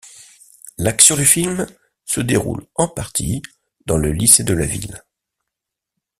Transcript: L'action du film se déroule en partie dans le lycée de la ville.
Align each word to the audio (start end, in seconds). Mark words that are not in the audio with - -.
L'action 0.79 1.15
du 1.15 1.25
film 1.27 1.67
se 2.05 2.21
déroule 2.21 2.65
en 2.73 2.87
partie 2.87 3.43
dans 3.85 3.97
le 3.99 4.11
lycée 4.11 4.43
de 4.43 4.55
la 4.55 4.65
ville. 4.65 5.03